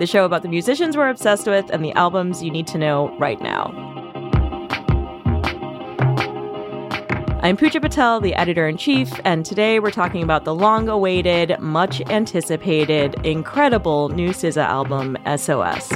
[0.00, 3.14] the show about the musicians we're obsessed with and the albums you need to know
[3.18, 3.66] right now.
[7.42, 11.60] I'm Puja Patel, the editor in chief, and today we're talking about the long awaited,
[11.60, 15.92] much anticipated, incredible new SZA album, SOS.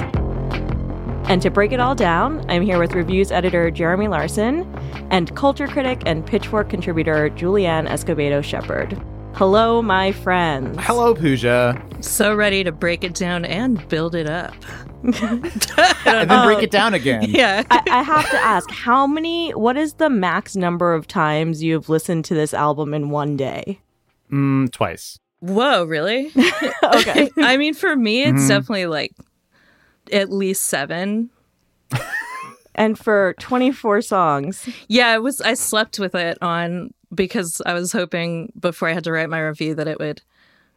[1.27, 4.71] And to break it all down, I'm here with reviews editor Jeremy Larson
[5.09, 9.03] and culture critic and Pitchfork contributor Julianne Escobedo Shepherd.
[9.35, 10.77] Hello, my friends.
[10.79, 11.81] Hello, Puja.
[11.99, 14.53] So ready to break it down and build it up.
[15.03, 15.13] and
[16.29, 17.23] then break it down again.
[17.23, 17.63] Yeah.
[17.71, 21.89] I, I have to ask, how many, what is the max number of times you've
[21.89, 23.81] listened to this album in one day?
[24.31, 25.19] Mm, twice.
[25.39, 26.31] Whoa, really?
[26.83, 27.29] Okay.
[27.37, 28.47] I mean, for me, it's Mhm.
[28.47, 29.11] definitely like
[30.13, 31.29] at least seven.
[32.75, 34.69] and for 24 songs.
[34.87, 35.41] Yeah, it was.
[35.41, 39.39] I slept with it on because I was hoping before I had to write my
[39.41, 40.21] review that it would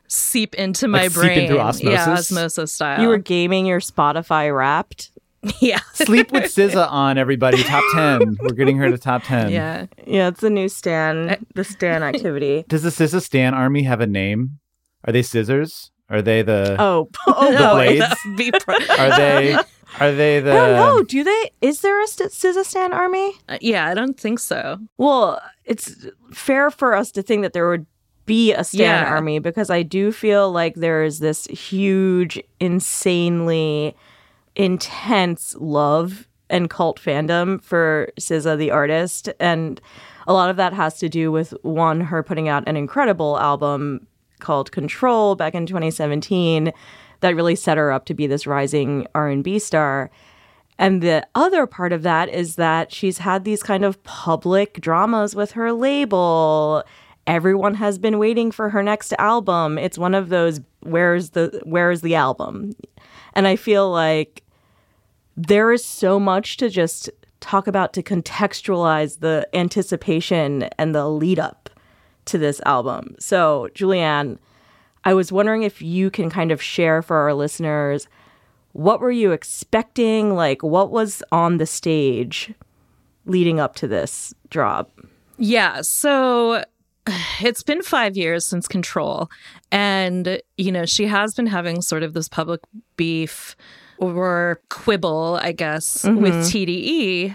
[0.09, 1.39] seep into my Like seep brain.
[1.41, 2.09] into Yeah, osmosis?
[2.09, 3.03] osmosis style.
[3.03, 5.11] You were gaming your Spotify wrapped.
[5.61, 5.79] yeah.
[5.93, 7.63] Sleep with SZA on, everybody.
[7.63, 8.39] Top 10.
[8.41, 9.51] We're getting her to top 10.
[9.53, 9.87] Yeah.
[10.07, 12.65] Yeah, it's the new Stan, the Stan activity.
[12.69, 14.59] Does the SZA Stan Army have a name?
[15.05, 15.91] Are they scissors?
[16.11, 16.75] Are they the.
[16.79, 17.75] Oh, oh, The no.
[17.75, 18.07] blades?
[18.37, 19.57] be pro- Are they.
[20.01, 20.53] Are they the.
[20.53, 21.03] I don't know.
[21.03, 21.51] Do they?
[21.61, 23.33] Is there a St- SZA Stan army?
[23.49, 24.79] Uh, yeah, I don't think so.
[24.99, 27.87] Well, it's fair for us to think that there would
[28.27, 29.11] be a Stan Yeah.
[29.11, 33.97] army because I do feel like there is this huge, insanely
[34.55, 39.81] intense love and cult fandom for SZA the artist, and
[40.27, 44.07] a lot of that has to do with one her putting out an incredible album
[44.41, 46.73] called Control back in 2017
[47.21, 50.11] that really set her up to be this rising R&B star.
[50.79, 55.35] And the other part of that is that she's had these kind of public dramas
[55.35, 56.85] with her label.
[57.27, 59.77] Everyone has been waiting for her next album.
[59.77, 62.75] It's one of those where's the where's the album?
[63.35, 64.45] And I feel like
[65.37, 71.39] there is so much to just talk about to contextualize the anticipation and the lead
[71.39, 71.71] up
[72.27, 73.15] to this album.
[73.19, 74.39] So, Julianne,
[75.09, 78.09] I was wondering if you can kind of share for our listeners
[78.73, 80.35] what were you expecting?
[80.35, 82.53] Like, what was on the stage
[83.25, 84.93] leading up to this drop?
[85.39, 85.81] Yeah.
[85.81, 86.63] So
[87.41, 89.31] it's been five years since Control.
[89.73, 92.61] And, you know, she has been having sort of this public
[92.99, 93.57] beef
[93.97, 96.21] or quibble, I guess, mm-hmm.
[96.21, 97.35] with TDE.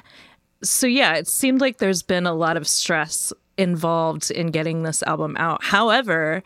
[0.61, 5.01] So, yeah, it seemed like there's been a lot of stress involved in getting this
[5.03, 5.63] album out.
[5.63, 6.43] However,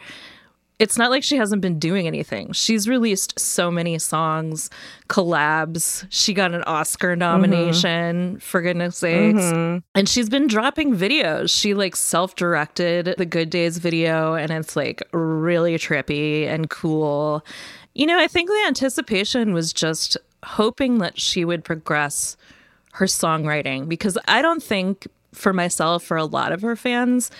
[0.79, 2.51] it's not like she hasn't been doing anything.
[2.51, 4.69] She's released so many songs,
[5.09, 6.05] collabs.
[6.09, 7.19] She got an Oscar mm-hmm.
[7.19, 9.39] nomination, for goodness sakes.
[9.39, 9.79] Mm-hmm.
[9.95, 11.49] And she's been dropping videos.
[11.49, 17.43] She like self directed the Good Days video, and it's like really trippy and cool.
[17.95, 22.37] You know, I think the anticipation was just hoping that she would progress
[22.93, 27.31] her songwriting because I don't think for myself or a lot of her fans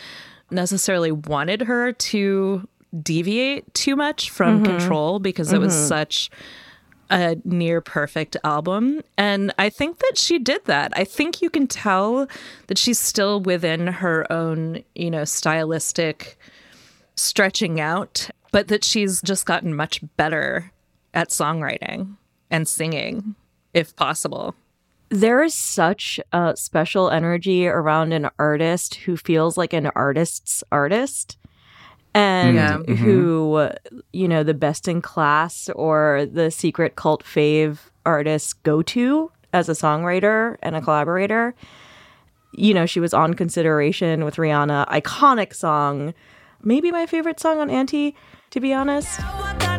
[0.50, 2.68] necessarily wanted her to
[3.02, 4.78] deviate too much from mm-hmm.
[4.78, 5.88] control because it was mm-hmm.
[5.88, 6.30] such
[7.10, 9.02] a near perfect album.
[9.18, 10.94] And i think that she did that.
[10.96, 12.28] I think you can tell
[12.68, 16.38] that she's still within her own you know stylistic
[17.16, 20.72] stretching out but that she's just gotten much better
[21.14, 22.16] at songwriting
[22.50, 23.36] and singing
[23.74, 24.56] if possible.
[25.10, 31.38] There is such a special energy around an artist who feels like an artist's artist
[32.18, 32.78] and Yeah.
[32.78, 32.94] Mm-hmm.
[32.96, 33.70] who,
[34.12, 39.70] you know, the best in class or the secret cult fave artists go to as
[39.70, 41.54] a songwriter and a collaborator.
[42.54, 46.14] You know, she was on consideration with Rihanna, iconic song,
[46.64, 48.16] maybe my favorite song on Anti,
[48.52, 49.20] to be honest.
[49.22, 49.78] I got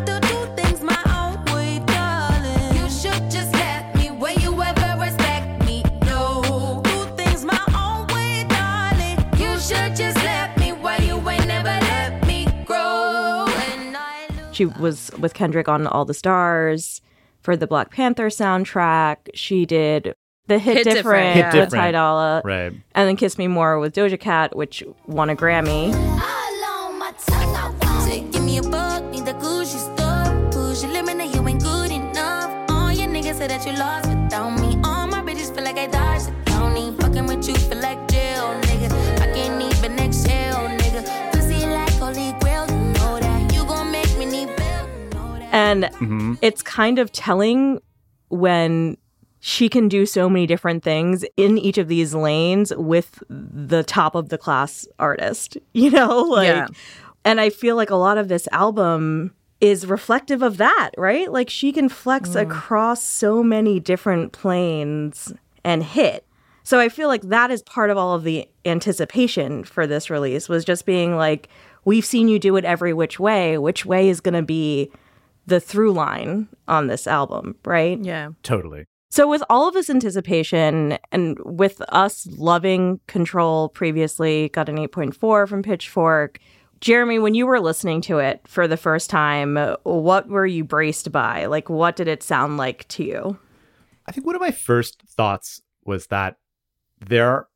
[14.59, 17.01] She was with Kendrick on All the Stars
[17.43, 19.19] for the Black Panther soundtrack.
[19.33, 20.15] She did
[20.49, 21.53] the hit, Hit different, Different, yeah.
[21.53, 22.73] Hit with Ty Dolla, Right.
[22.73, 25.95] and then Kiss Me More with Doja Cat, which won a Grammy.
[45.59, 45.95] You know that.
[45.95, 46.35] And mm-hmm.
[46.43, 47.81] it's kind of telling
[48.29, 48.97] when
[49.41, 54.15] she can do so many different things in each of these lanes with the top
[54.15, 56.23] of the class artist, you know?
[56.23, 56.67] Like, Yeah.
[57.25, 61.31] and I feel like a lot of this album is reflective of that, right?
[61.33, 62.43] Like, she can flex mm.
[62.43, 65.33] across so many different planes
[65.65, 66.25] and hit.
[66.63, 70.49] So I feel like that is part of all of the anticipation for this release
[70.49, 71.49] was just being like,
[71.87, 73.57] we've seen you do it every which way.
[73.57, 74.91] Which way is going to be
[75.49, 77.99] the through line on this album, right?
[77.99, 78.31] Yeah.
[78.43, 78.85] Totally.
[79.11, 85.49] So, with all of this anticipation and with us loving Control previously, got an 8.4
[85.49, 86.39] from Pitchfork.
[86.81, 91.11] Jeremy, when you were listening to it for the first time, what were you braced
[91.11, 91.47] by?
[91.47, 93.39] Like, what did it sound like to you?
[94.07, 96.37] I think one of my first thoughts was that
[97.01, 97.49] there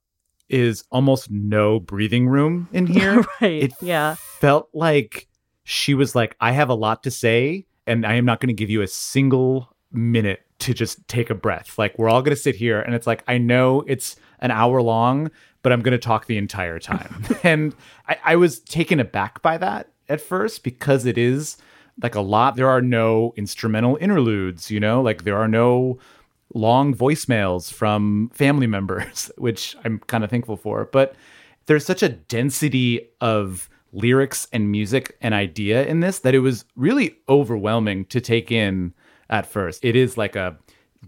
[0.49, 3.25] is almost no breathing room in here.
[3.41, 3.62] right.
[3.65, 4.17] It yeah.
[4.41, 5.29] felt like
[5.65, 8.55] she was like, I have a lot to say, and I am not going to
[8.55, 11.79] give you a single minute to just take a breath.
[11.79, 14.81] Like, we're all going to sit here, and it's like, I know it's an hour
[14.81, 15.31] long,
[15.62, 17.25] but I'm going to talk the entire time.
[17.43, 17.75] and
[18.08, 21.56] I, I was taken aback by that at first because it is
[22.02, 22.56] like a lot.
[22.56, 25.99] There are no instrumental interludes, you know, like there are no
[26.55, 30.87] long voicemails from family members, which I'm kind of thankful for.
[30.87, 31.14] But
[31.67, 36.65] there's such a density of lyrics and music and idea in this that it was
[36.77, 38.94] really overwhelming to take in
[39.29, 39.85] at first.
[39.85, 40.56] It is like a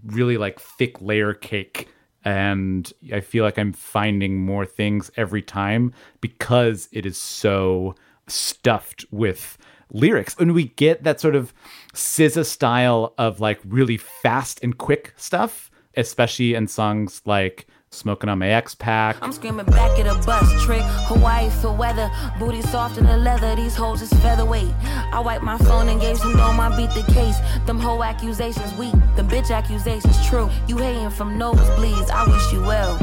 [0.04, 1.88] really like thick layer cake
[2.24, 7.94] and I feel like I'm finding more things every time because it is so
[8.26, 9.58] stuffed with
[9.90, 11.52] lyrics and we get that sort of
[11.92, 18.40] SZA style of like really fast and quick stuff especially in songs like Smoking on
[18.40, 20.82] My Ex Pack I'm screaming back at a bus trick.
[21.06, 22.10] Hawaii for weather.
[22.40, 23.54] Booty soft in the leather.
[23.54, 24.74] These hoes is featherweight.
[24.84, 26.58] I wiped my phone and gave some dome.
[26.58, 27.36] I beat the case.
[27.66, 28.92] Them whole accusations weak.
[29.14, 30.50] Them bitch accusations true.
[30.66, 32.10] You hating from nosebleeds.
[32.10, 32.98] I wish you well.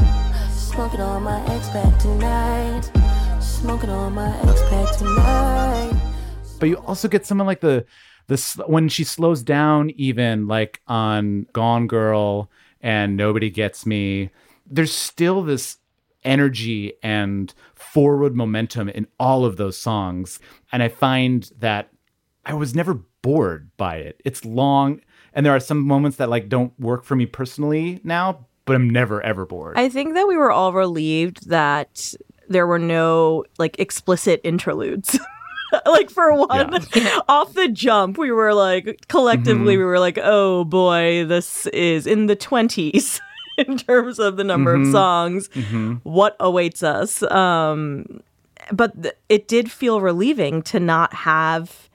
[0.50, 2.82] Smoking on my ex pack tonight.
[3.40, 5.94] Smoking on my ex pack tonight.
[6.60, 7.86] but you also get someone like the
[8.26, 12.50] the when she slows down even like on Gone Girl
[12.82, 14.30] and Nobody Gets Me
[14.72, 15.78] there's still this
[16.24, 20.38] energy and forward momentum in all of those songs.
[20.70, 21.90] And I find that
[22.44, 24.20] I was never bored by it.
[24.24, 25.00] It's long
[25.34, 28.88] and there are some moments that like don't work for me personally now but I'm
[28.88, 29.76] never ever bored.
[29.76, 32.14] I think that we were all relieved that
[32.48, 35.18] there were no like explicit interludes.
[35.86, 36.74] like for one,
[37.28, 39.80] off the jump, we were like collectively mm-hmm.
[39.80, 43.20] we were like, "Oh boy, this is in the 20s."
[43.68, 44.92] in terms of the number of mm-hmm.
[44.92, 45.94] songs mm-hmm.
[46.02, 48.22] what awaits us um
[48.70, 51.88] but th- it did feel relieving to not have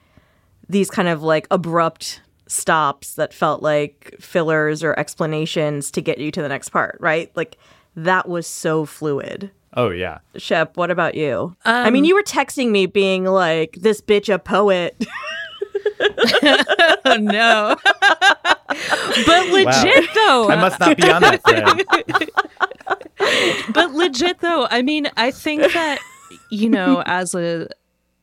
[0.68, 6.30] these kind of like abrupt stops that felt like fillers or explanations to get you
[6.30, 7.30] to the next part, right?
[7.36, 7.56] Like
[7.96, 9.50] that was so fluid.
[9.74, 11.56] oh yeah Shep, what about you?
[11.64, 15.06] I mean, um, you were texting me being like, this bitch a poet.
[17.04, 17.76] Oh no.
[19.26, 20.50] but legit though.
[20.50, 22.30] I must not be on that thread
[23.72, 25.98] but legit though, I mean, I think that
[26.50, 27.68] you know, as a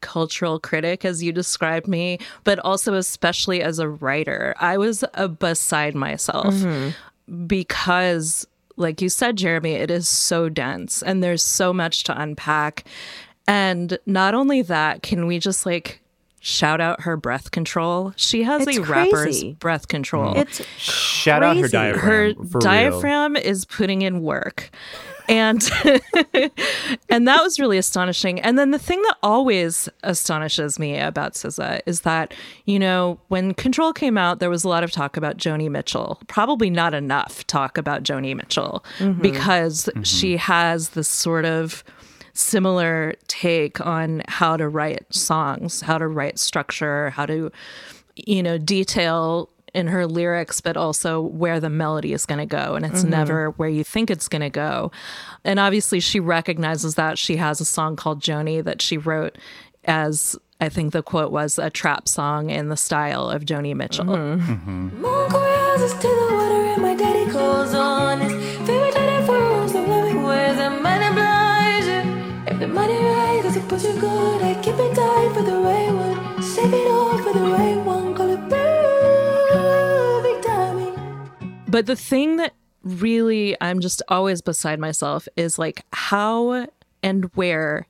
[0.02, 5.28] cultural critic as you described me, but also especially as a writer, I was uh,
[5.28, 6.54] beside myself
[7.48, 8.48] because
[8.78, 12.84] like you said Jeremy, it is so dense and there's so much to unpack.
[13.48, 16.02] And not only that, can we just like
[16.46, 18.14] shout out her breath control?
[18.16, 20.36] She has It's a rapper's breath control.
[20.36, 20.42] Mm.
[20.42, 22.60] It's shout out her diaphragm her for real.
[22.60, 24.70] diaphragm is putting in work.
[25.28, 25.68] And
[27.10, 28.40] and that was really astonishing.
[28.42, 32.32] And then the thing that always astonishes me about SZA is that
[32.66, 36.22] you know when control came out there was a lot of talk about Joni Mitchell.
[36.28, 39.20] Probably not enough talk about Joni Mitchell mm-hmm.
[39.20, 40.04] because mm-hmm.
[40.04, 41.84] she has this sort of
[42.36, 47.52] similar take on how to write songs how to write structure how to
[48.16, 52.76] you know, detail in her lyrics, but also where the melody is going to go.
[52.76, 54.92] And it's never where you think it's going to go.
[55.44, 59.38] And obviously, she recognizes that she has a song called Joni that she wrote
[59.84, 64.06] as I think the quote was a trap song in the style of Joni Mitchell.
[64.06, 65.02] Mm-hmm.
[65.02, 66.65] Moon
[81.76, 82.54] But the thing that
[82.84, 86.68] really I'm just always beside myself is like how
[87.04, 87.86] and where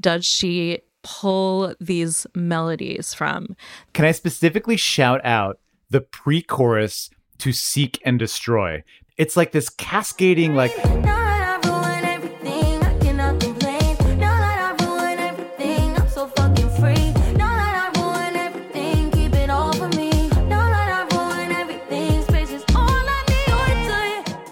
[0.00, 3.56] does she pull these melodies from?
[3.92, 8.82] Can I specifically shout out the pre chorus to Seek and Destroy?
[9.16, 11.17] It's like this cascading, like, Now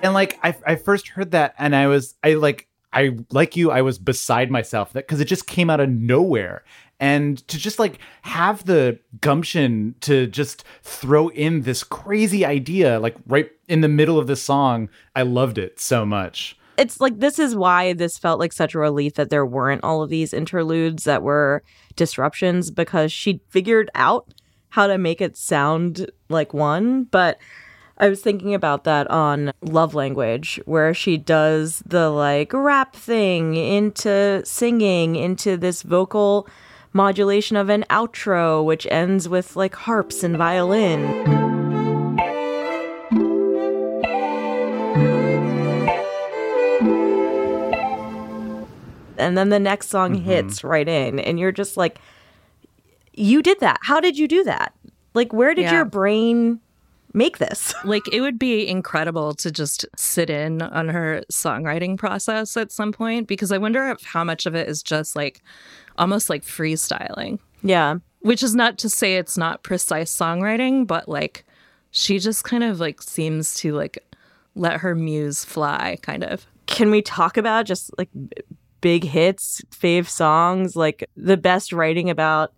[0.06, 3.70] and like, I, I first heard that and I was, I like, I, like you,
[3.70, 6.64] I was beside myself that because it just came out of nowhere.
[6.98, 13.16] And to just like have the gumption to just throw in this crazy idea, like
[13.26, 16.56] right in the middle of the song, I loved it so much.
[16.78, 20.02] it's like this is why this felt like such a relief that there weren't all
[20.02, 21.62] of these interludes that were
[21.96, 24.32] disruptions because she figured out
[24.70, 27.38] how to make it sound like one but
[27.98, 33.54] i was thinking about that on love language where she does the like rap thing
[33.54, 36.48] into singing into this vocal
[36.96, 41.04] modulation of an outro which ends with like harps and violin.
[49.18, 50.24] And then the next song mm-hmm.
[50.24, 52.00] hits right in and you're just like
[53.12, 53.78] you did that.
[53.82, 54.74] How did you do that?
[55.14, 55.74] Like where did Yeah.
[55.74, 56.60] your brain
[57.16, 62.56] make this Like it would be incredible to just sit in on her songwriting process
[62.56, 65.42] at some point because I wonder if how much of it is just like
[65.99, 67.38] almost like freestyling.
[67.62, 71.44] yeah Which is not to say it's not precise songwriting, but like
[71.90, 73.99] she just kind of like seems to like
[74.54, 76.46] let her muse fly kind of.
[76.66, 78.11] can we talk about just like
[78.82, 82.52] big hits fave songs like the best writing about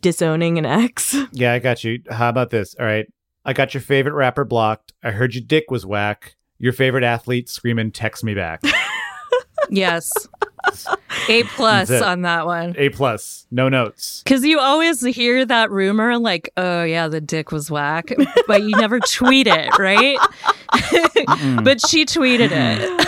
[0.00, 2.00] disowning an ex Yeah, I got you.
[2.10, 2.74] How about this?
[2.78, 3.06] All right.
[3.44, 4.92] I got your favorite rapper blocked.
[5.02, 6.36] I heard your dick was whack.
[6.58, 8.62] Your favorite athlete screaming, text me back.
[9.70, 10.10] Yes.
[11.28, 12.74] A plus on that one.
[12.78, 14.22] A plus, no notes.
[14.24, 18.08] Because you always hear that rumor, like, oh, yeah, the dick was whack,
[18.46, 20.16] but you never tweet it, right?
[21.62, 23.00] but she tweeted it.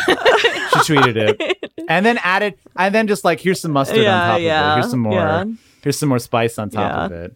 [0.85, 1.71] She tweeted it.
[1.89, 4.79] And then added, and then just like, here's some mustard Yeah, on top yeah, of
[4.79, 4.81] it.
[4.83, 5.13] Here's some more.
[5.15, 5.45] yeah.
[5.83, 7.35] Here's some more spice on top of it.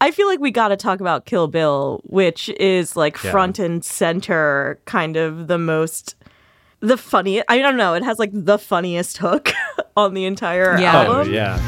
[0.00, 3.30] I feel like we got to talk about Kill Bill, which is like Yeah.
[3.30, 6.14] front and center, kind of the most,
[6.80, 7.44] the funniest.
[7.48, 7.94] I don't know.
[7.94, 9.50] It has like the funniest hook
[9.96, 11.04] on the entire Yeah.
[11.06, 11.32] Oh, album.
[11.34, 11.58] yeah.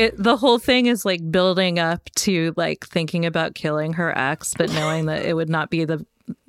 [0.00, 0.14] It.
[0.16, 4.72] The whole thing is like building up to like thinking about killing her ex, but
[4.72, 6.04] knowing that it would not be the,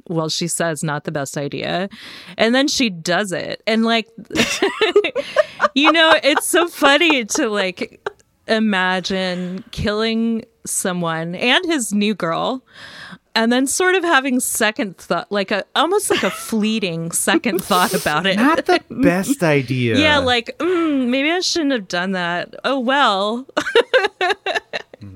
[0.08, 1.90] well, she says not the best idea.
[2.38, 3.62] And then she does it.
[3.68, 4.08] And like,
[5.76, 8.08] you know, it's so funny to like
[8.48, 12.64] imagine killing someone and his new girl
[13.36, 17.94] and then sort of having second thought like a almost like a fleeting second thought
[17.94, 19.98] about it Not the best idea.
[19.98, 23.48] yeah like mm, maybe i shouldn't have done that oh well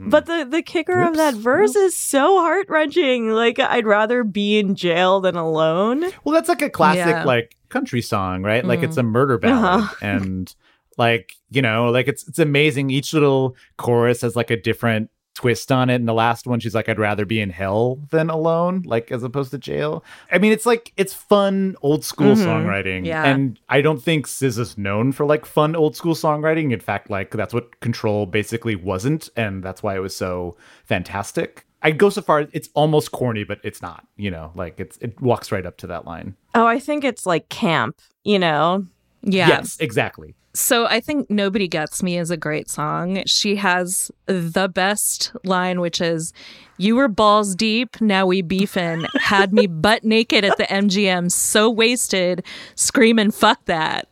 [0.07, 3.29] But the, the kicker of that verse is so heart wrenching.
[3.29, 6.05] Like, I'd rather be in jail than alone.
[6.23, 7.23] Well, that's like a classic Yeah.
[7.23, 8.63] like country song, right?
[8.65, 9.95] Like it's a murder ballad, Uh-huh.
[10.01, 10.53] and
[10.97, 12.89] like you know, like it's it's amazing.
[12.89, 15.95] Each little chorus has like a different twist on it.
[15.95, 19.23] And the last one, she's like, "I'd rather be in hell than alone," like as
[19.23, 20.03] opposed to jail.
[20.31, 22.47] I mean, it's like it's fun old school mm-hmm.
[22.47, 23.23] songwriting, Yeah.
[23.23, 26.71] and I don't think SZA's known for like fun old school songwriting.
[26.71, 31.65] In fact, like that's what Control basically wasn't, and that's why it was so fantastic.
[31.81, 34.07] I'd go so far; it's almost corny, but it's not.
[34.15, 36.35] You know, like it's it walks right up to that line.
[36.55, 38.87] Oh, I think it's like camp, you know?
[39.25, 40.35] yeah Yes, exactly.
[40.55, 43.23] So I think Nobody Gets Me is a great song.
[43.25, 46.31] She has the best line, which is,
[46.77, 49.05] You were balls deep, now we beefin'.
[49.19, 52.45] Had me butt naked at the MGM, so wasted,
[52.75, 54.07] screaming, fuck that.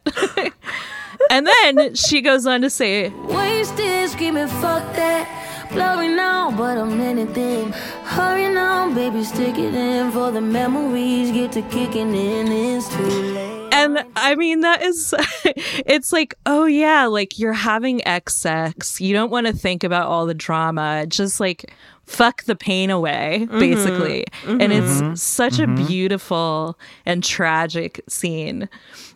[1.29, 5.69] and then she goes on to say, Wasted, screaming, fuck that.
[5.71, 7.71] Blurry now, but I'm anything.
[8.03, 12.51] Hurry now, baby, stick it in for the memories get to kicking in.
[12.51, 13.52] It's too late.
[13.83, 15.13] And I mean, that is,
[15.45, 19.01] it's like, oh yeah, like you're having sex.
[19.01, 21.05] You don't want to think about all the drama.
[21.07, 21.71] Just like
[22.05, 23.59] fuck the pain away, mm-hmm.
[23.59, 24.25] basically.
[24.45, 25.15] And it's mm-hmm.
[25.15, 25.87] such a mm-hmm.
[25.87, 28.69] beautiful and tragic scene.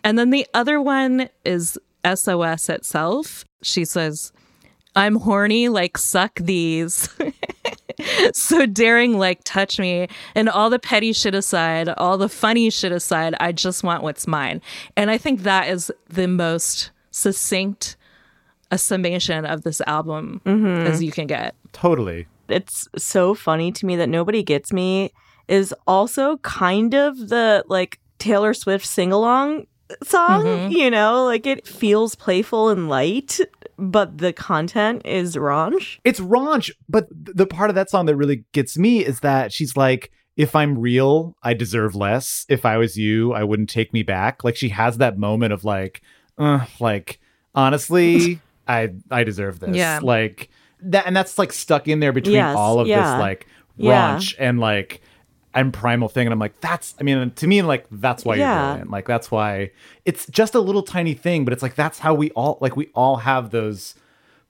[0.04, 3.44] And then the other one is SOS itself.
[3.62, 4.32] She says,
[4.96, 7.08] I'm horny, like suck these.
[8.32, 10.08] so daring, like touch me.
[10.34, 14.26] And all the petty shit aside, all the funny shit aside, I just want what's
[14.26, 14.60] mine.
[14.96, 17.96] And I think that is the most succinct
[18.70, 20.86] a summation of this album mm-hmm.
[20.86, 21.54] as you can get.
[21.72, 22.26] Totally.
[22.48, 25.10] it's so funny to me that nobody gets me
[25.48, 29.66] is also kind of the like Taylor Swift sing along
[30.02, 30.72] song, mm-hmm.
[30.72, 33.40] you know, like it feels playful and light,
[33.78, 35.98] but the content is raunch.
[36.04, 39.76] It's raunch, but the part of that song that really gets me is that she's
[39.76, 42.44] like, if I'm real, I deserve less.
[42.48, 44.44] If I was you, I wouldn't take me back.
[44.44, 46.02] Like she has that moment of like,
[46.36, 47.18] uh, like
[47.54, 49.74] honestly, I I deserve this.
[49.76, 50.00] Yeah.
[50.02, 50.48] Like
[50.82, 53.12] that, and that's like stuck in there between Yes, all of yeah.
[53.14, 54.16] this like Yeah.
[54.16, 55.00] raunch and like
[55.54, 56.94] and primal thing, and I'm like, that's.
[57.00, 58.52] I mean, to me, like that's why Yeah.
[58.54, 58.90] you're brilliant.
[58.90, 59.70] Like that's why
[60.04, 62.88] it's just a little tiny thing, but it's like that's how we all like we
[62.94, 63.94] all have those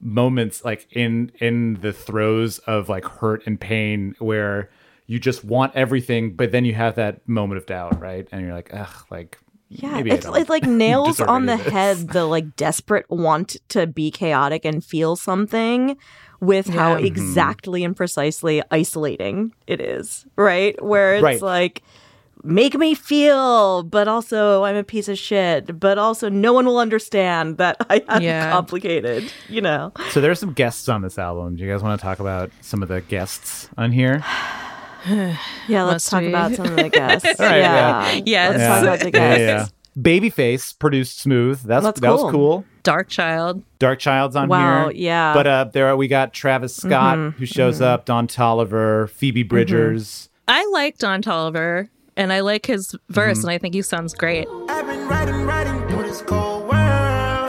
[0.00, 4.70] moments like in in the throes of like hurt and pain where
[5.06, 8.52] you just want everything but then you have that moment of doubt right and you're
[8.54, 9.38] like ugh like
[9.68, 14.12] Yeah, it's don't it like nails on the head the like desperate want to be
[14.12, 15.96] chaotic and feel something
[16.40, 16.96] with how Yeah.
[16.98, 17.06] Mm-hmm.
[17.06, 20.80] exactly and precisely isolating it is, right?
[20.82, 21.42] Where it's Right.
[21.42, 21.82] like
[22.44, 26.78] make me feel, but also I'm a piece of shit, but also no one will
[26.78, 28.52] understand that I am Yeah.
[28.52, 29.92] complicated, you know.
[30.10, 32.50] so there are some guests on this album do you guys want to talk about
[32.60, 34.22] some of the guests on here
[35.06, 36.28] Yeah, let's Must talk we?
[36.28, 37.38] about some of the guests.
[37.40, 38.12] Right, yeah.
[38.12, 38.20] yeah.
[38.26, 38.50] Yes.
[38.58, 39.72] Let's talk about the yeah, guests.
[39.98, 40.20] Yeah.
[40.20, 42.30] babyface produced smooth that's, That's that was cool.
[42.30, 43.62] cool Darkchild.
[43.78, 45.34] dark child's on Wow, here yeah.
[45.34, 50.28] but uh there we got travis scott Mm-hmm, who shows up don toliver phoebe bridgers
[50.50, 54.48] I like Don Toliver and I like his verse and I think he sounds great.
[54.70, 56.72] I've been riding, riding through this cold world.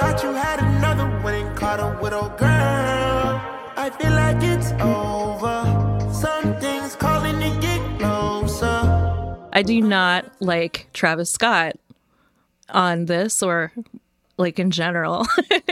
[0.01, 3.39] Thought you had another one caught a widow girl.
[3.77, 6.11] I feel like it's over.
[6.13, 9.47] Something's calling to get closer.
[9.53, 11.77] I do not like Travis Scott
[12.71, 13.71] on this or
[14.37, 15.25] like in general.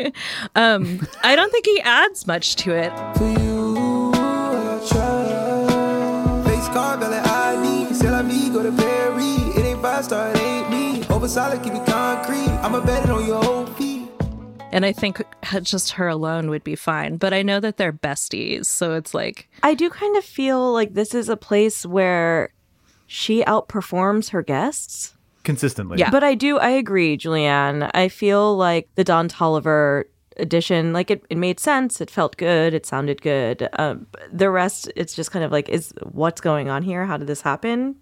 [0.56, 2.92] um, I don't think he adds much to it.
[3.18, 6.44] For you, I try.
[6.52, 7.94] Face card, belly ID.
[7.94, 9.60] C'est la vie, go to Perry.
[9.60, 11.06] It ain't five star, it ain't me.
[11.10, 12.50] Over solid, keep it concrete.
[12.62, 14.10] I'ma on your whole feet.
[14.72, 15.24] And I think
[15.64, 17.18] just her alone would be fine.
[17.18, 18.66] But I know that they're besties.
[18.66, 22.54] So it's like, I do kind of feel like this is a place where
[23.08, 25.16] she outperforms her guests.
[25.48, 26.10] Consistently Yeah.
[26.12, 27.90] But I do, I agree, Julianne.
[27.94, 30.04] I feel like the Don Toliver
[30.36, 32.02] edition, like it, it made sense.
[32.02, 32.74] It felt good.
[32.74, 33.70] It sounded good.
[33.80, 37.06] Um, the rest, it's just kind of like, is what's going on here?
[37.06, 37.96] How did this happen?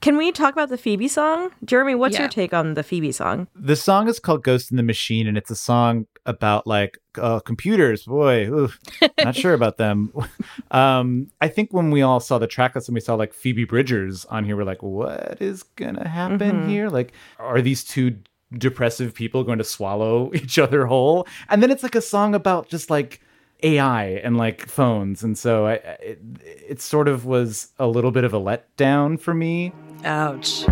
[0.00, 1.50] Can we talk about the Phoebe song?
[1.64, 2.20] Jeremy, what's Yeah.
[2.22, 3.48] your take on the Phoebe song?
[3.56, 7.40] the song is called Ghost in the Machine, and it's a song about like uh,
[7.40, 8.04] computers.
[8.04, 8.78] Boy, oof,
[9.24, 10.12] not sure about them.
[10.70, 13.64] Um, I think when we all saw the track list and we saw like Phoebe
[13.64, 16.90] Bridgers on here, we're like, what is gonna happen here?
[16.90, 18.18] Like, are these two
[18.56, 21.26] depressive people going to swallow each other whole?
[21.48, 23.22] And then it's like a song about just like
[23.62, 26.20] AI and like phones, and so I, I- it,
[26.68, 29.72] it sort of was a little bit of a letdown for me.
[30.04, 30.64] ouch.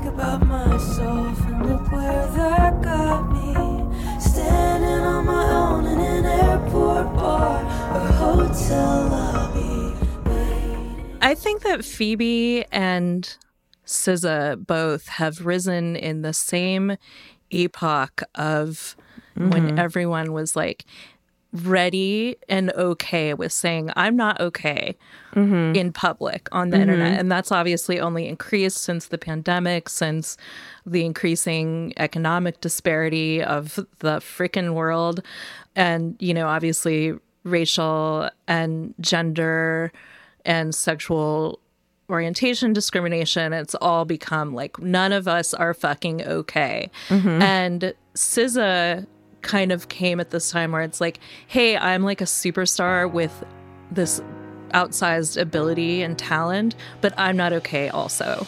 [0.00, 3.52] Think about myself and look where that got me.
[4.18, 7.62] Standing on my own in an airport bar
[7.94, 9.94] or hotel lobby.
[11.20, 13.36] I think that Phoebe and
[13.86, 16.96] SZA both have risen in the same
[17.50, 18.96] epoch of
[19.34, 19.78] when mm-hmm.
[19.78, 20.84] everyone was like
[21.52, 24.96] ready and okay with saying I'm not okay
[25.34, 25.74] mm-hmm.
[25.74, 27.12] in public on the internet.
[27.12, 27.20] Mm-hmm.
[27.20, 30.36] And that's obviously only increased since the pandemic since
[30.86, 35.22] the increasing economic disparity of the freaking world.
[35.74, 39.92] And you know obviously racial and gender
[40.44, 41.58] and sexual
[42.10, 46.90] orientation discrimination it's all become like none of us are fucking okay.
[47.08, 47.42] Mm-hmm.
[47.42, 49.06] And SZA
[49.42, 53.44] kind of came at this time where it's like hey i'm like a superstar with
[53.90, 54.20] this
[54.74, 58.46] outsized ability and talent but i'm not okay also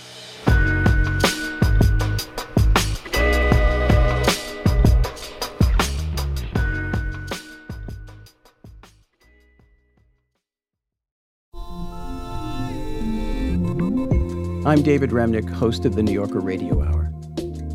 [14.65, 17.12] I'm David Remnick, host of the New Yorker Radio Hour.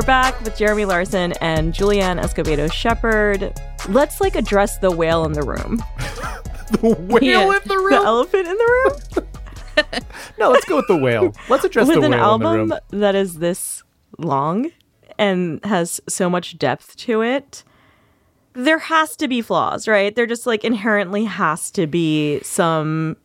[0.00, 3.52] We're back with Jeremy Larson and Julianne Escobedo Shepherd.
[3.90, 5.84] Let's like address the whale in the room.
[6.80, 7.42] The whale Yeah.
[7.42, 7.92] in the The room?
[7.92, 9.26] elephant in the room?
[10.38, 11.34] no, let's go with the whale.
[11.50, 13.82] Let's address with the an whale in the album that is this
[14.16, 14.70] long
[15.18, 17.62] and has so much depth to it
[18.54, 23.18] there has to be flaws right there just like inherently has to be some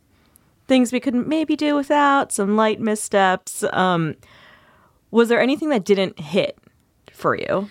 [0.68, 4.14] things we could maybe do without some light missteps um
[5.12, 6.58] was there anything that didn't hit
[7.16, 7.70] for you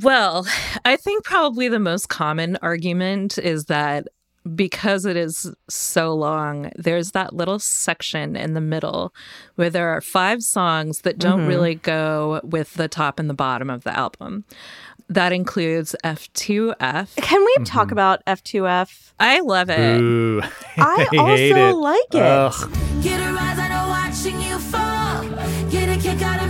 [0.00, 0.46] Well,
[0.84, 4.06] I think probably the most common argument is that
[4.54, 9.12] because it is so long, there's that little section in the middle
[9.56, 13.68] where there are five songs that don't really go with the top and the bottom
[13.68, 14.44] of the album.
[15.10, 17.16] That includes F2F.
[17.16, 17.64] can we Mm-hmm.
[17.64, 20.00] talk about f2f I love it.
[20.00, 20.40] Ooh,
[20.76, 21.72] i hate also it.
[21.74, 22.70] like it Ugh.
[23.02, 25.24] Get a rise out of watching you fall.
[25.70, 26.47] Get a kick out of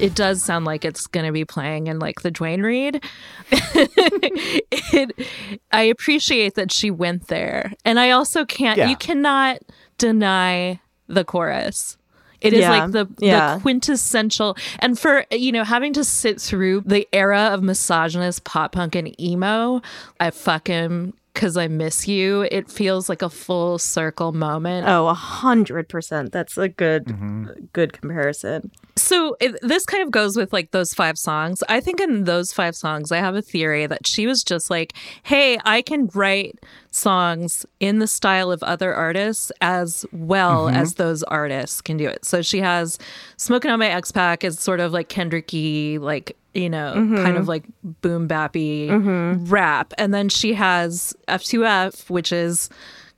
[0.00, 3.02] It does sound like it's going to be playing in like the Duane Reade.
[3.52, 5.28] it,
[5.72, 7.72] I appreciate that she went there.
[7.84, 8.88] And I also can't, Yeah.
[8.88, 9.58] you cannot
[9.98, 11.96] deny the chorus.
[12.40, 13.56] It is Yeah, like the, yeah.
[13.56, 14.56] the quintessential.
[14.78, 19.18] And for, you know, having to sit through the era of misogynist pop punk and
[19.20, 19.82] emo,
[20.18, 22.42] I fuck him because I miss you.
[22.50, 24.86] It feels like a full circle moment.
[24.88, 27.46] oh a hundred percent that's a good Mm-hmm.
[27.72, 31.62] good comparison So it, this kind of goes with like those five songs.
[31.68, 34.92] I think in those five songs, I have a theory that she was just like,
[35.22, 36.58] "Hey, I can write
[36.90, 40.76] songs in the style of other artists as well mm-hmm.
[40.76, 42.98] as those artists can do it." So she has
[43.36, 47.42] "Smoking on My Ex Pack" is sort of like Kendricky, like you know, kind of
[47.42, 47.48] mm-hmm.
[47.48, 49.44] like boom bappy mm-hmm.
[49.46, 52.68] rap, and then she has F2F, which is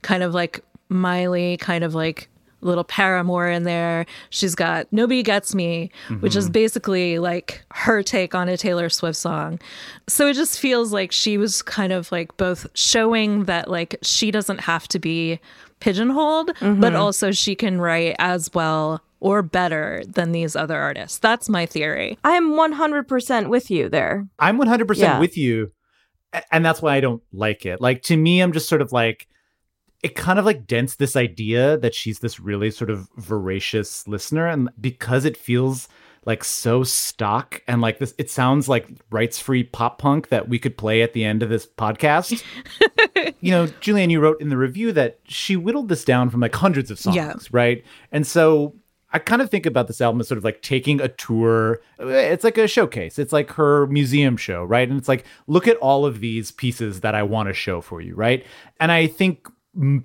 [0.02, 2.28] kind of like Miley, kind of like
[2.62, 4.06] little Paramore in there.
[4.30, 6.52] She's got Nobody Gets Me, which is mm-hmm.
[6.52, 9.58] basically like her take on a Taylor Swift song.
[10.08, 14.30] So it just feels like she was kind of like both showing that like she
[14.30, 15.40] doesn't have to be
[15.80, 16.96] pigeonholed, but mm-hmm.
[16.96, 21.18] also she can write as well or better than these other artists.
[21.18, 22.18] That's my theory.
[22.24, 24.26] I am 100% with you there.
[24.38, 25.20] I'm 100% Yeah.
[25.20, 25.72] with you.
[26.50, 27.80] And that's why I don't like it.
[27.80, 29.28] Like, to me, I'm just sort of like,
[30.02, 34.46] it kind of like dents this idea that she's this really sort of voracious listener.
[34.46, 35.88] And because it feels
[36.24, 40.58] like so stock and like this, it sounds like rights free pop punk that we
[40.58, 42.42] could play at the end of this podcast.
[43.40, 46.54] you know, Julianne, you wrote in the review that she whittled this down from like
[46.54, 47.34] hundreds of songs, Yeah.
[47.52, 47.84] right?
[48.12, 48.74] And so
[49.12, 51.80] I kind of think about this album as sort of like taking a tour.
[51.98, 53.18] It's like a showcase.
[53.18, 54.88] It's like her museum show, right?
[54.88, 58.00] And it's like, look at all of these pieces that I want to show for
[58.00, 58.44] you, right?
[58.80, 59.48] And I think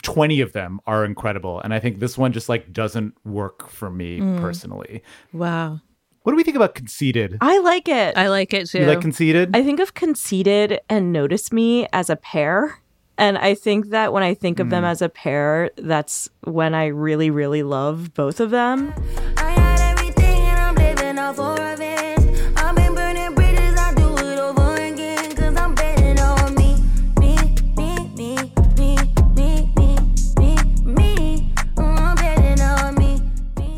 [0.02, 1.60] 20 of them are incredible.
[1.62, 5.04] And I think this one just like doesn't work for me personally.
[5.34, 5.82] Wow.
[6.24, 7.38] What do we think about Conceited?
[7.42, 8.18] I like it.
[8.18, 8.80] I like it too.
[8.80, 9.56] You like Conceited?
[9.56, 12.80] I think of Conceited and Notice Me as a pair.
[13.18, 14.90] And I think that when I think of them Hmm.
[14.90, 18.94] as a pair, that's when I really, really love both of them.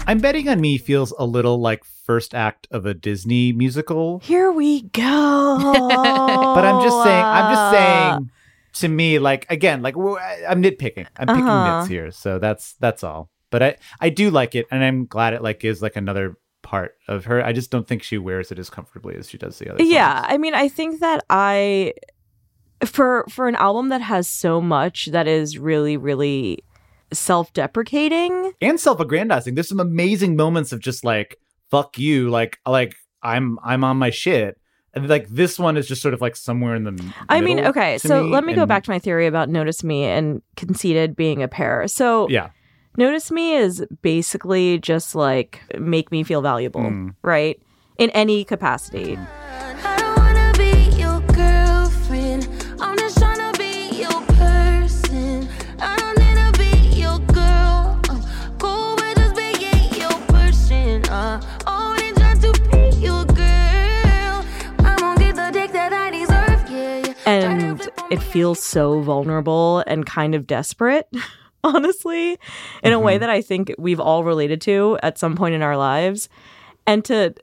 [0.09, 4.19] I'm betting on me feels a little like first act of a Disney musical.
[4.23, 5.57] Here we go.
[6.55, 8.31] But I'm just saying, I'm just saying
[8.81, 11.05] to me, like again, like I'm nitpicking.
[11.17, 11.79] I'm picking Uh-huh.
[11.81, 13.29] nits here, so that's that's all.
[13.51, 16.95] But I I do like it, and I'm glad it like is like another part
[17.07, 17.43] of her.
[17.45, 19.83] I just don't think she wears it as comfortably as she does the other.
[19.83, 20.33] yeah songs.
[20.33, 21.93] i mean i think that i
[22.85, 26.63] for for an album that has so much that is really really
[27.11, 29.55] self-deprecating and self-aggrandizing.
[29.55, 31.37] There's some amazing moments of just like
[31.69, 34.59] fuck you, like like I'm I'm on my shit.
[34.93, 37.13] And like this one is just sort of like somewhere in the.
[37.29, 40.41] I mean, okay, so let me go back to my theory about Notice Me and
[40.55, 41.87] Conceited being a pair.
[41.87, 42.49] So Yeah,
[42.97, 47.13] Notice Me is basically just like make me feel valuable, Mm.
[47.21, 47.61] right?
[47.99, 49.17] In any capacity.
[68.09, 71.07] It feels so vulnerable and kind of desperate,
[71.63, 72.37] honestly,
[72.83, 73.21] in a way mm-hmm.
[73.21, 76.29] that I think we've all related to at some point in our lives.
[76.87, 77.35] And to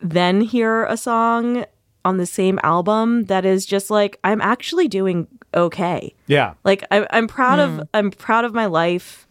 [0.00, 1.64] then hear a song
[2.04, 6.14] on the same album that is just like, I'm actually doing okay.
[6.26, 6.54] yeah.
[6.64, 7.88] Like I, I'm proud of mm.
[7.94, 9.26] I'm proud of my life.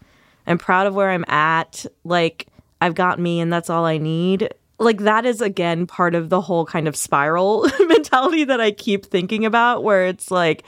[0.46, 1.86] I'm proud of where I'm at.
[2.04, 2.46] Like
[2.80, 4.52] I've got me, and that's all I need.
[4.78, 9.06] Like that is again part of the whole kind of spiral mentality that I keep
[9.06, 10.64] thinking about, where it's like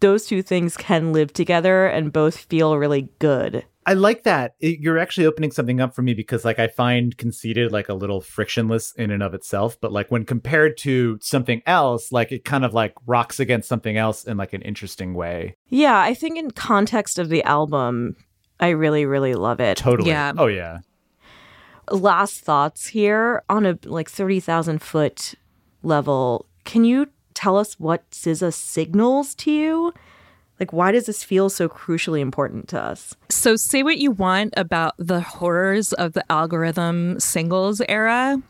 [0.00, 3.64] those two things can live together and both feel really good.
[3.84, 4.54] I like that.
[4.60, 7.94] It- you're actually opening something up for me because like I find conceited like a
[7.94, 12.44] little frictionless in and of itself, but like when compared to something else, like it
[12.44, 15.56] kind of like rocks against something else in like an interesting way.
[15.68, 18.14] Yeah, I think in context of the album,
[18.60, 19.78] I really, really love it.
[19.78, 20.10] Totally.
[20.10, 20.32] Yeah.
[20.36, 20.78] Oh yeah.
[21.90, 25.34] Last thoughts here on a like 30,000 foot
[25.82, 26.46] level.
[26.64, 29.94] Can you tell us what SZA signals to you?
[30.60, 33.14] Like, why does this feel so crucially important to us?
[33.28, 38.42] So, say what you want about the horrors of the algorithm singles era.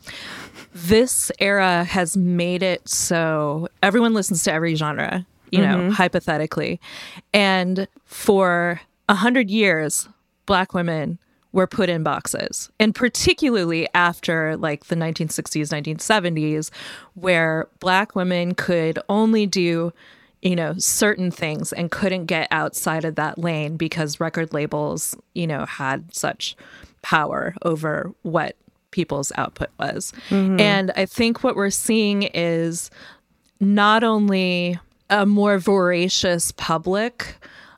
[0.73, 5.89] This era has made it so everyone listens to every genre, you know, mm-hmm.
[5.91, 6.79] hypothetically.
[7.31, 10.09] And for a hundred years,
[10.47, 11.19] Black women
[11.51, 12.69] were put in boxes.
[12.79, 16.69] And particularly after like the 1960s, 1970s,
[17.15, 19.91] where Black women could only do
[20.41, 25.45] you know, certain things and couldn't get outside of that lane because record labels, you
[25.45, 26.55] know, had such
[27.01, 28.55] power over what
[28.91, 30.13] people's output was.
[30.29, 30.59] Mm-hmm.
[30.59, 32.89] And I think what we're seeing is
[33.59, 37.35] not only a more voracious public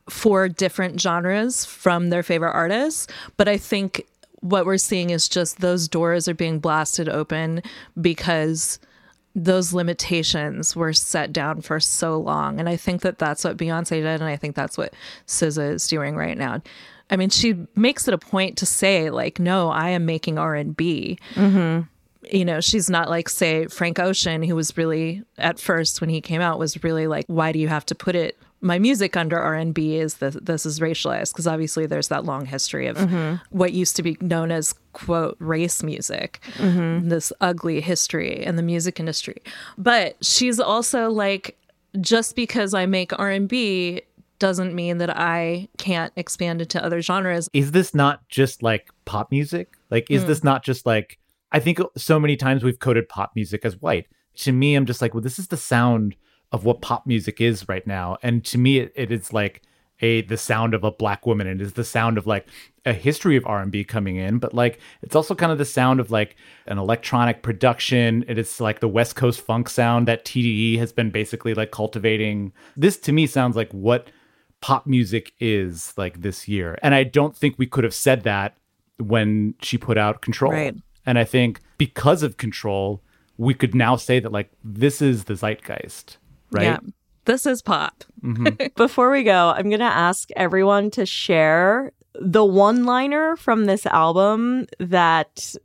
[0.09, 4.05] for different genres from their favorite artists, but I think
[4.41, 7.61] what we're seeing is just those doors are being blasted open
[7.99, 8.79] because
[9.35, 12.59] those limitations were set down for so long.
[12.59, 14.93] And i think that that's what beyonce did and i think that's what
[15.27, 16.61] SZA is doing right now.
[17.09, 21.19] I mean she makes it a point to say like no i am making r&b
[21.35, 21.81] mm-hmm.
[22.35, 26.21] you know she's not like say frank ocean who was really at first when he
[26.21, 29.37] came out was really like why do you have to put it my music under
[29.39, 32.97] r&b is that this is racialized because obviously there's that long history of
[33.49, 38.99] what used to be known as quote race music this ugly history in the music
[38.99, 39.37] industry
[39.77, 41.57] but she's also like
[41.99, 44.01] just because i make r&b
[44.39, 49.29] doesn't mean that i can't expand into other genres Is this not just like pop
[49.31, 49.73] music?
[49.89, 50.13] Like Hmm.
[50.15, 51.17] is this not just like
[51.51, 54.07] I think so many times we've coded pop music as white.
[54.37, 56.15] To me I'm just like, well this is the sound
[56.51, 58.17] of what pop music is right now.
[58.21, 59.61] And to me it, it is like
[60.01, 61.47] a the sound of a black woman.
[61.47, 62.47] And it is the sound of like
[62.85, 66.11] a history of R&B coming in but like it's also kind of the sound of
[66.11, 66.35] like
[66.65, 68.25] an electronic production.
[68.27, 72.53] It is like the west coast funk sound that TDE has been basically like cultivating.
[72.75, 74.09] This to me sounds like what
[74.59, 76.77] pop music is like this year.
[76.83, 78.57] And I don't think we could have said that
[78.97, 80.51] when she put out control.
[80.51, 80.75] Right.
[81.05, 83.01] and I think because of control
[83.37, 86.17] we could now say that like this is the zeitgeist
[86.51, 86.79] right yeah
[87.25, 88.67] this is pop mm-hmm.
[88.75, 93.85] Before we go, I'm going to ask everyone to share the one liner from this
[93.85, 95.55] album that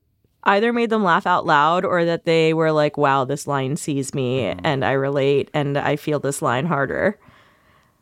[0.45, 4.15] either made them laugh out loud or that they were like, wow, this line sees
[4.15, 4.61] me mm-hmm.
[4.65, 7.19] and I relate and I feel this line harder.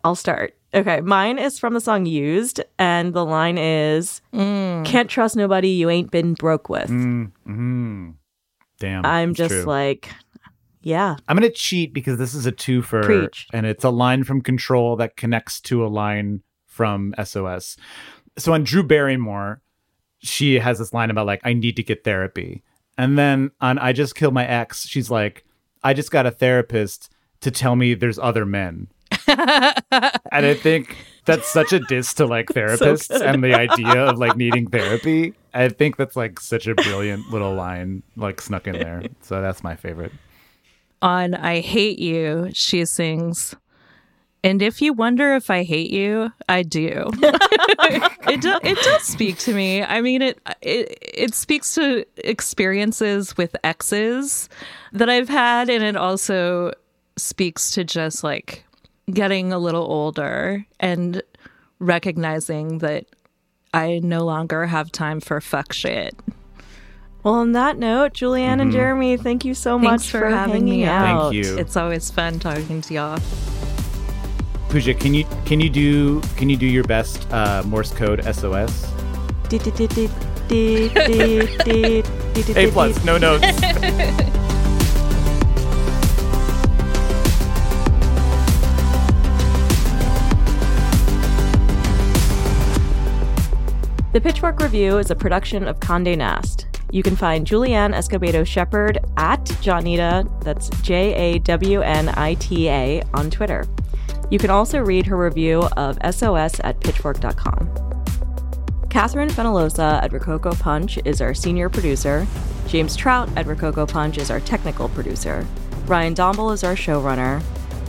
[0.03, 0.55] I'll start.
[0.75, 4.85] Okay, mine is from the song Used, and the line is mm.
[4.85, 6.91] Can't trust nobody you ain't been broke with.
[6.91, 8.11] Mm-hmm.
[8.81, 9.63] damn I'm just true.
[9.63, 10.11] like,
[10.85, 11.17] yeah.
[11.27, 13.49] I'm gonna cheat because this is a twofer, Preach.
[13.53, 17.77] and it's a line from Control that connects to a line from SOS.
[18.37, 19.63] So on Drew Barrymore,
[20.19, 22.63] she has this line about like I need to get therapy,
[22.99, 25.45] and then on I Just Killed My Ex, she's like
[25.83, 28.89] I just got a therapist to tell me there's other men,
[29.27, 34.37] and I think that's such a diss to like therapists and the idea of like
[34.37, 35.35] needing therapy.
[35.53, 39.03] I think that's like such a brilliant little line like snuck in there.
[39.23, 40.13] So that's my favorite.
[41.05, 43.55] On I Hate You, she sings,
[44.43, 47.11] And if you wonder if I hate you, I do.
[47.21, 49.83] it do, it does speak to me.
[49.83, 54.49] I mean, it it it speaks to experiences with exes
[54.93, 56.73] that I've had, and it also
[57.17, 58.65] speaks to just like
[59.13, 61.23] getting a little older and
[61.81, 63.05] recognizing that
[63.75, 66.15] I no longer have time for fuck shit.
[67.25, 70.67] Well, on that note, Julianne and Jeremy, thank you so Thanks much for for, having
[70.67, 71.07] hanging me out.
[71.07, 71.33] out.
[71.33, 71.57] Thank you.
[71.57, 73.19] It's always fun talking to y'all.
[74.69, 78.85] Puja, can you can you do can you do your best uh, Morse code SOS?
[82.57, 83.61] A plus, no notes.
[94.13, 96.67] The Pitchfork Review is a production of Conde Nast.
[96.95, 102.69] You can find Julianne Escobedo Shepherd at Jawnita, that's J A W N I T
[102.69, 103.67] A, on Twitter.
[104.31, 107.69] You can also read her review of SOS at pitchfork.com.
[108.91, 112.29] Catherine Fenalosa at Rococo Punch is our senior producer.
[112.69, 115.45] James Trout at Rococo Punch is our technical producer.
[115.87, 117.43] Ryan Domble is our showrunner.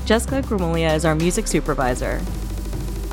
[0.08, 2.24] Jessica Grumelia is our music supervisor.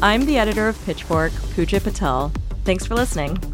[0.01, 2.33] I'm the editor of Pitchfork, Puja Patel.
[2.65, 3.52] Thanks for listening.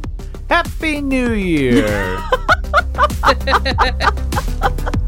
[0.48, 2.18] Happy New Year.